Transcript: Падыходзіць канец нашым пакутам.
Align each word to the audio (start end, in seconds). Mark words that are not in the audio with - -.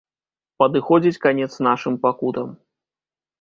Падыходзіць 0.61 1.19
канец 1.25 1.49
нашым 1.67 1.99
пакутам. 2.07 2.49